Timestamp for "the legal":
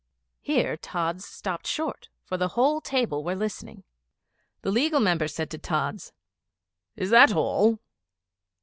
4.63-4.99